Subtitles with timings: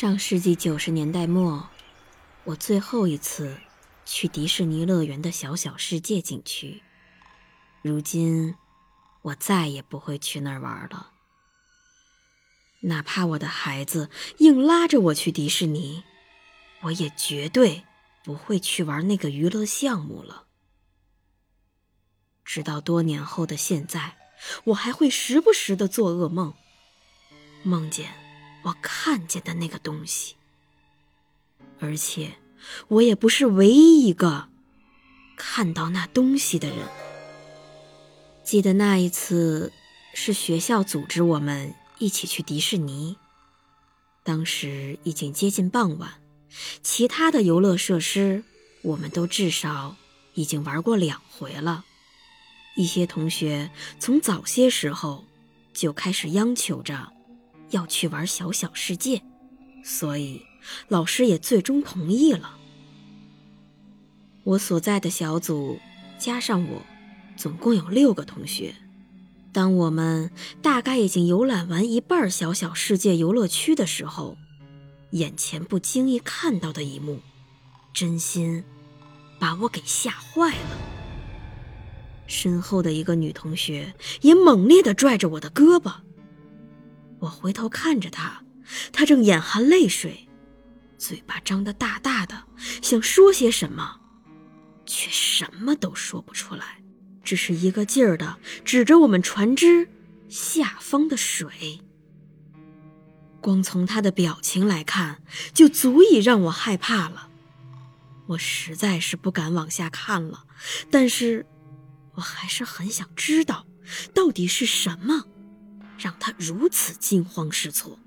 [0.00, 1.68] 上世纪九十年代末，
[2.44, 3.58] 我最后一次
[4.04, 6.84] 去迪士尼乐园的小小世界景区。
[7.82, 8.54] 如今，
[9.22, 11.10] 我再也不会去那儿玩了。
[12.82, 16.04] 哪怕我的孩子硬拉着我去迪士尼，
[16.82, 17.82] 我也绝对
[18.22, 20.44] 不会去玩那个娱乐项目了。
[22.44, 24.16] 直到多年后的现在，
[24.62, 26.54] 我还会时不时的做噩梦，
[27.64, 28.27] 梦见。
[28.68, 30.34] 我看见的那个东西，
[31.80, 32.34] 而且
[32.88, 34.48] 我也不是唯一一个
[35.36, 36.78] 看到那东西的人。
[38.44, 39.72] 记得那一次
[40.14, 43.16] 是学校组织我们一起去迪士尼，
[44.22, 46.20] 当时已经接近傍晚，
[46.82, 48.44] 其他的游乐设施
[48.82, 49.96] 我们都至少
[50.34, 51.84] 已经玩过两回了。
[52.76, 55.24] 一些同学从早些时候
[55.72, 57.12] 就开始央求着。
[57.70, 59.22] 要去玩小小世界，
[59.84, 60.42] 所以
[60.88, 62.56] 老师也最终同意了。
[64.44, 65.78] 我所在的小组
[66.18, 66.82] 加上我，
[67.36, 68.74] 总共有六个同学。
[69.52, 70.30] 当我们
[70.62, 74.36] 大概已经游览完一半小小世界游乐区的时候，
[75.10, 77.20] 眼前不经意看到的一幕，
[77.92, 78.64] 真心
[79.38, 80.78] 把我给吓坏了。
[82.26, 85.94] 身后的一个女同学也猛烈地拽着我的胳膊。
[87.20, 88.42] 我回头看着他，
[88.92, 90.28] 他正眼含泪水，
[90.96, 92.44] 嘴巴张得大大的，
[92.82, 94.00] 想说些什么，
[94.86, 96.82] 却什么都说不出来，
[97.22, 99.88] 只是一个劲儿的指着我们船只
[100.28, 101.80] 下方的水。
[103.40, 105.22] 光从他的表情来看，
[105.54, 107.28] 就足以让我害怕了。
[108.26, 110.44] 我实在是不敢往下看了，
[110.90, 111.46] 但是
[112.14, 113.66] 我还是很想知道，
[114.12, 115.24] 到底是什么。
[115.98, 117.98] 让他如此惊慌失措。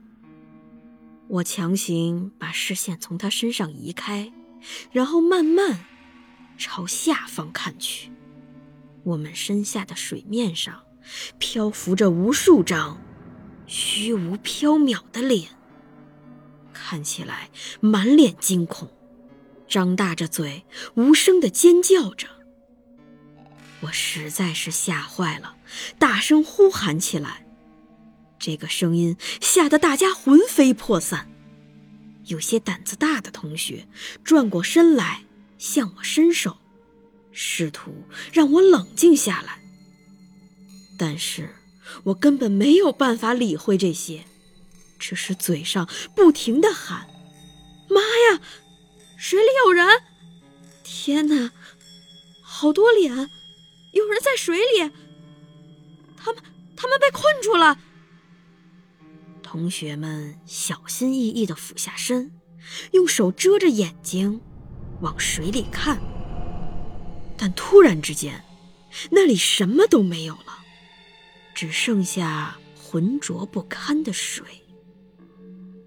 [1.27, 4.31] 我强行把视线从他身上移开，
[4.91, 5.85] 然后慢慢
[6.57, 8.11] 朝下方看去。
[9.03, 10.83] 我们身下的水面上
[11.39, 13.01] 漂浮着无数张
[13.65, 15.49] 虚无缥缈的脸，
[16.73, 18.91] 看起来满脸惊恐，
[19.67, 20.65] 张大着嘴，
[20.95, 22.27] 无声的尖叫着。
[23.79, 25.55] 我实在是吓坏了，
[25.97, 27.47] 大声呼喊起来。
[28.41, 31.29] 这个声音吓得大家魂飞魄散，
[32.25, 33.87] 有些胆子大的同学
[34.23, 35.25] 转过身来
[35.59, 36.57] 向我伸手，
[37.31, 37.93] 试图
[38.33, 39.61] 让我冷静下来。
[40.97, 41.53] 但是
[42.05, 44.25] 我根本没有办法理会这些，
[44.97, 47.07] 只是嘴上不停的喊
[47.87, 48.41] ：“妈呀，
[49.19, 49.87] 水里有人！
[50.83, 51.51] 天哪，
[52.41, 53.29] 好多脸，
[53.91, 54.91] 有人在水里！
[56.17, 56.43] 他们，
[56.75, 57.77] 他们被困住了！”
[59.51, 62.31] 同学们小心翼翼地俯下身，
[62.91, 64.39] 用手遮着眼睛，
[65.01, 65.99] 往水里看。
[67.37, 68.45] 但突然之间，
[69.09, 70.63] 那里什么都没有了，
[71.53, 74.45] 只剩下浑浊不堪的水。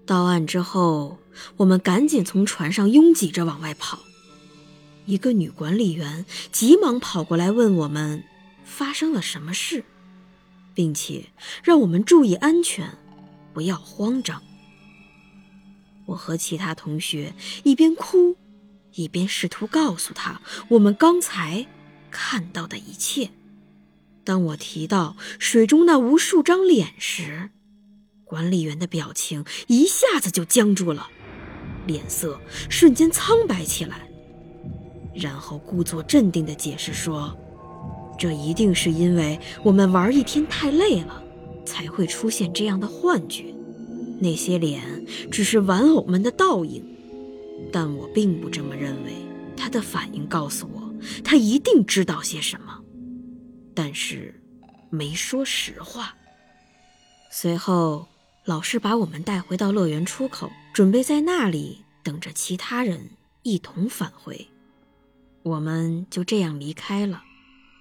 [0.05, 1.17] 到岸之后，
[1.57, 3.97] 我们赶紧从船上拥挤着往外跑。
[5.07, 8.23] 一个女管理员急忙跑过来问我们
[8.63, 9.83] 发生了什么事，
[10.75, 11.31] 并且
[11.63, 12.95] 让我们注意安全。
[13.55, 14.43] 不要慌张。
[16.07, 17.33] 我和其他同学
[17.63, 18.35] 一边哭，
[18.95, 21.65] 一边试图告诉他我们刚才
[22.11, 23.29] 看到的一切。
[24.25, 27.49] 当我提到水中那无数张脸时，
[28.25, 31.07] 管理员的表情一下子就僵住了，
[31.87, 34.09] 脸色瞬间苍白起来，
[35.13, 37.37] 然后故作镇定地解释说
[38.19, 41.23] ：“这一定是因为我们玩一天太累了。”
[41.65, 43.53] 才会出现这样的幻觉，
[44.19, 46.83] 那些脸只是玩偶们的倒影，
[47.71, 49.13] 但我并不这么认为。
[49.57, 52.81] 他的反应告诉我，他一定知道些什么，
[53.73, 54.39] 但是
[54.89, 56.15] 没说实话。
[57.31, 58.07] 随后，
[58.43, 63.09] 老师把我们带回到乐园出口，准备在那里等着其他人
[63.43, 64.47] 一同返回。
[65.41, 67.23] 我们就这样离开了，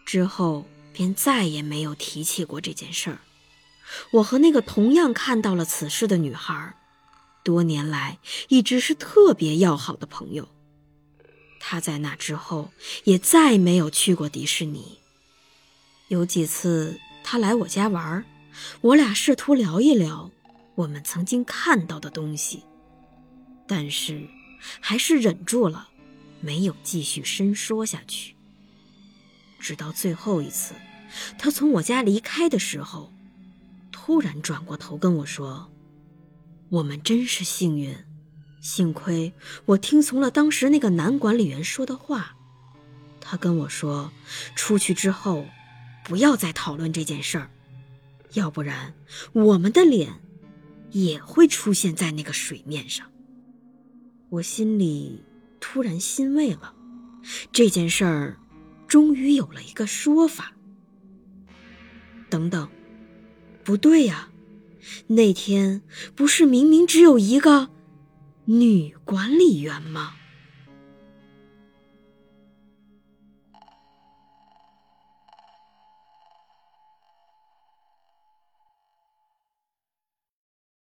[0.06, 3.18] 之后便再也没有提起过这件事儿。
[4.12, 6.74] 我和那个同样看到了此事的女孩，
[7.42, 10.48] 多年来一直是特别要好的朋友。
[11.60, 12.72] 她在那之后
[13.04, 14.98] 也再没有去过迪士尼。
[16.08, 18.24] 有几次她来我家玩，
[18.82, 20.30] 我俩试图聊一聊
[20.74, 22.64] 我们曾经看到的东西，
[23.66, 24.28] 但是
[24.80, 25.88] 还是忍住了，
[26.40, 28.34] 没有继续深说下去。
[29.58, 30.74] 直到最后一次，
[31.38, 33.13] 她从我家离开的时候。
[34.06, 35.72] 突然转过头跟我说
[36.68, 37.96] ：“我们真是幸运，
[38.60, 39.32] 幸亏
[39.64, 42.36] 我听从了当时那个男管理员说的话。
[43.18, 44.12] 他跟我说，
[44.54, 45.46] 出去之后
[46.04, 47.50] 不要再讨论这件事儿，
[48.34, 48.92] 要不然
[49.32, 50.20] 我们的脸
[50.90, 53.10] 也会出现在那个水面上。”
[54.28, 55.24] 我心里
[55.60, 56.74] 突然欣慰了，
[57.50, 58.36] 这件事儿
[58.86, 60.52] 终于有了一个说法。
[62.28, 62.68] 等等。
[63.64, 64.28] 不对呀，
[65.06, 65.80] 那天
[66.14, 67.70] 不是明明只有一个
[68.44, 70.14] 女管理员吗？